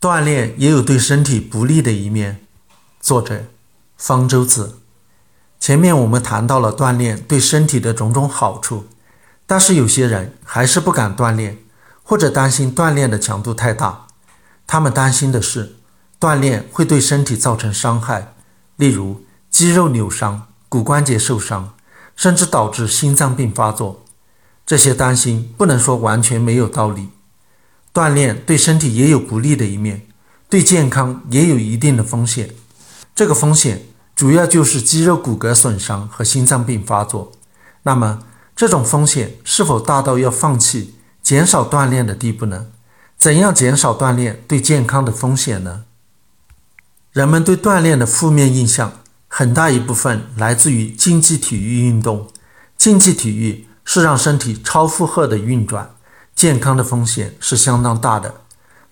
[0.00, 2.40] 锻炼也有对身体不利的一面。
[3.02, 3.44] 作者：
[3.98, 4.78] 方舟子。
[5.58, 8.86] 前面我们谈到了锻炼对身体的种种好处，
[9.46, 11.58] 但是有些人还是不敢锻炼，
[12.02, 14.06] 或者担心锻炼的强度太大。
[14.66, 15.76] 他们担心的是，
[16.18, 18.32] 锻炼会对身体造成伤害，
[18.76, 21.74] 例如肌肉扭伤、骨关节受伤，
[22.16, 24.02] 甚至导致心脏病发作。
[24.64, 27.10] 这些担心不能说完全没有道理。
[27.92, 30.06] 锻炼对身体也有不利的一面，
[30.48, 32.50] 对健康也有一定的风险。
[33.14, 37.32] 这个风险主要就是肌肉骨骼损伤和心脏病发作。
[37.82, 38.20] 那么，
[38.54, 42.66] 这种风险是否大到要放弃、减少锻炼的地步呢？
[43.16, 45.84] 怎样减少锻炼对健康的风险呢？
[47.12, 52.28] 人们对锻炼的负面印象很大一部分来自于竞技体育运动。
[52.76, 55.94] 竞技体育是让身体超负荷的运转。
[56.40, 58.36] 健康的风险是相当大的，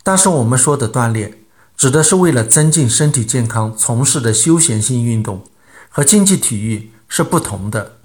[0.02, 1.38] 但是我们说的锻炼，
[1.78, 5.42] 指的是为了增进身体健康从事的休闲性运动，
[5.88, 7.96] 和竞技体育是不同的。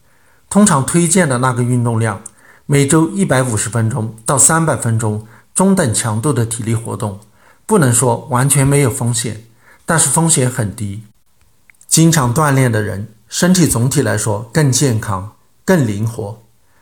[0.49, 2.21] 通常推荐的那个运动量，
[2.65, 7.19] 每周一百五十分钟到三百分钟中等强度的体力活动，
[7.65, 9.43] 不能说完全没有风险，
[9.85, 11.03] 但是风险很低。
[11.85, 15.33] 经常锻炼的人，身体总体来说更健康、
[15.65, 16.41] 更灵活，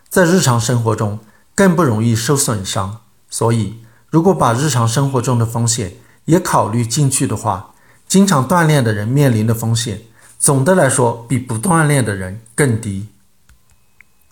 [0.10, 1.18] 在日常生活中。
[1.62, 3.76] 更不容易受损伤，所以
[4.10, 5.94] 如果把日常生活中的风险
[6.26, 7.76] 也考虑进去的话，
[8.08, 10.02] 经常锻炼的人面临的风险，
[10.40, 13.10] 总的来说比不锻炼的人更低。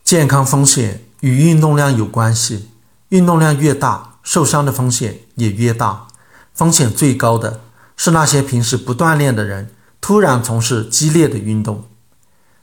[0.04, 2.70] 健康风险与运动量有关系，
[3.10, 6.08] 运动量越大，受伤的风险也越大。
[6.56, 7.62] 风险最高的
[7.96, 11.84] 是那些平时不锻炼的人突然从事激烈的运动，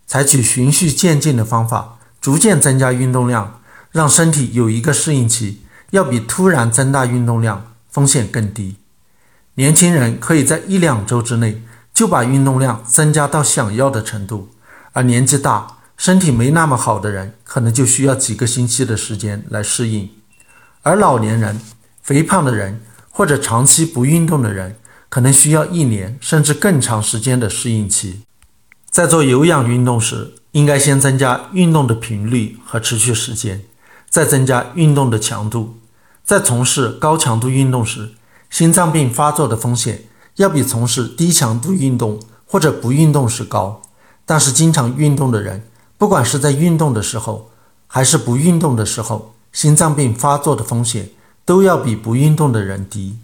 [0.08, 3.60] 采取循序渐进的方法，逐渐增加运动量。
[3.96, 8.76] 让身体有一个适应期，要比突然增大运动量风险更低。
[9.54, 11.62] 年轻人可以在一两周之内
[11.94, 14.50] 就把运动量增加到想要的程度，
[14.92, 20.10] 而年纪大、身体没那么好的人，可能就需要几个星期的时间来适应。
[20.82, 21.58] 而老年人、
[22.02, 24.76] 肥胖的人或者长期不运动的人，
[25.08, 28.20] 可能需要一年甚至更长时间的适应期。
[28.90, 33.62] 在做有氧运动时，应该先增加运动的频率和持续时间。
[34.08, 35.76] 再增加运动的强度，
[36.24, 38.14] 在从事高强度运动时，
[38.48, 40.04] 心脏病发作的风险
[40.36, 43.82] 要比从事低强度运动或者不运动时高。
[44.24, 45.68] 但是，经常运动的人，
[45.98, 47.50] 不管是在运动的时候
[47.86, 51.10] 还是不运动的时候，心脏病发作的风险
[51.44, 53.18] 都要比不运动的人低。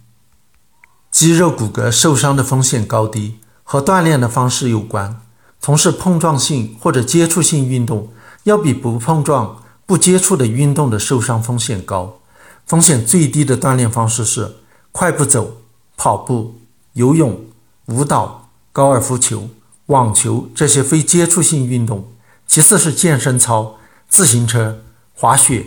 [1.11, 5.21] 肌肉骨骼受伤的风险高低和锻炼的方式有关。
[5.61, 8.09] 从事碰撞性或者接触性运动，
[8.45, 9.62] 要比不碰撞。
[9.93, 12.19] 不接触的运动的受伤风险高，
[12.65, 14.57] 风险最低的锻炼方式是
[14.91, 15.59] 快步走、
[15.99, 16.55] 跑步、
[16.95, 17.45] 游泳、
[17.89, 19.51] 舞蹈、高尔夫球、
[19.89, 22.11] 网球这些非接触性运动。
[22.47, 23.77] 其次是健身操、
[24.09, 24.83] 自行车、
[25.15, 25.67] 滑雪、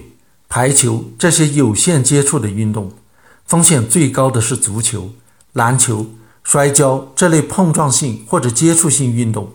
[0.50, 2.94] 排球这些有限接触的运动。
[3.46, 5.12] 风险最高的是足球、
[5.53, 6.08] 篮球、
[6.44, 9.52] 摔跤这类碰撞性或者接触性运动。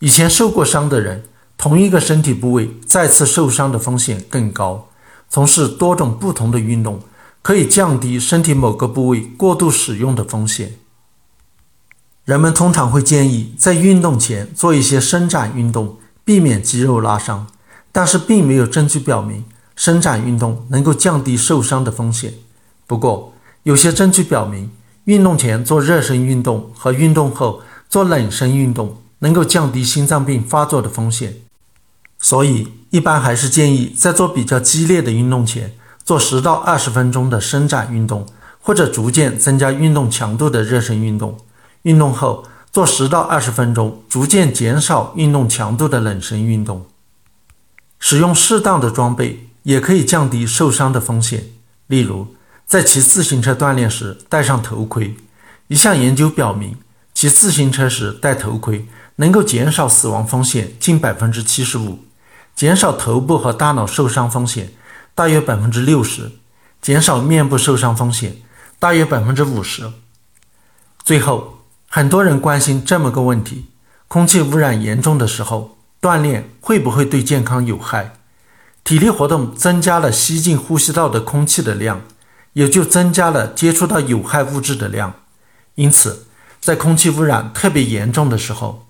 [0.00, 1.26] 以前受过伤的人。
[1.56, 4.88] 同一个身体部位再次受伤的风险更高。
[5.28, 7.00] 从事多种不同的运动，
[7.42, 10.74] 可以降低身体某个部位过度使用的风险。
[12.24, 17.46] 人们通常会建议在运动前做一些伸展运动，避免肌肉拉伤。
[17.92, 22.34] 但是，并没有证据表明伸展运动能够降低受伤的风险。
[22.86, 24.70] 不过，有些证据表明，
[25.04, 31.36] 运动前做热身运动和运动后做冷身运动能够降低心脏病发作的风险。
[32.28, 35.72] 所以，一般还是建议在做比较激烈的运动前，
[36.04, 38.26] 做十到二十分钟的伸展运动，
[38.58, 41.38] 或者逐渐增加运动强度的热身运动。
[41.82, 46.86] 运动后做十到二十分钟，逐渐减少运动强度的冷身运动。
[48.00, 51.44] 使用适当的装备也可以降低受伤的风险。
[51.86, 52.34] 例如，
[52.66, 55.14] 在骑自行车锻炼时戴上头盔。
[55.68, 56.76] 一项研究表明，
[57.14, 62.00] 骑自行车时戴头盔能够减少死亡风险近百分之七十五。
[62.56, 64.72] 减少头部和大脑受伤风险
[65.14, 66.32] 大约百分之六十，
[66.80, 68.38] 减少面部受伤风险
[68.78, 69.92] 大约百分之五十。
[71.04, 73.66] 最后，很多人关心这么个问题：
[74.08, 78.14] 空气污染严重的时候，锻炼会不会对健康有害？
[78.82, 82.00] 体力活动增加了吸进呼吸道的空气的量，
[82.54, 85.12] 也就增加了接触到有害物质的量。
[85.74, 86.26] 因此，
[86.58, 88.86] 在空气污染特别严重的时候，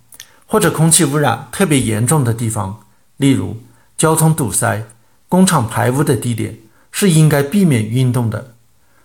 [0.46, 2.85] 或者空气污染特别严重的地方，
[3.16, 3.56] 例如，
[3.96, 4.84] 交通堵塞、
[5.28, 6.58] 工厂排污的地点
[6.90, 8.54] 是应该避免运动的。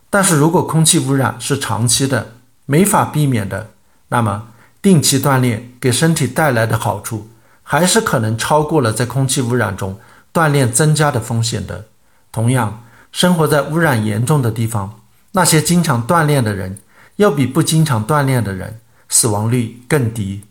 [0.09, 2.33] 但是如果空气污染是长期的、
[2.65, 3.71] 没法避免的，
[4.09, 4.49] 那么
[4.81, 7.29] 定期锻炼给身体带来的好处，
[7.63, 9.99] 还是可能超过了在空气污染中
[10.33, 11.85] 锻炼增加的风险的。
[12.31, 14.99] 同样，生活在污染严重的地方，
[15.31, 16.79] 那些经常锻炼的人，
[17.15, 20.43] 要比不经常锻炼的人死亡率更低。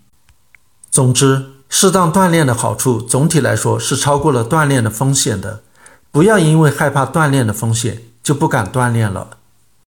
[0.90, 5.62] 总之，适当锻炼的好处总体来说是超过了锻炼的风险的。
[6.10, 9.39] 不要因为害怕锻炼的风险就不敢锻炼了。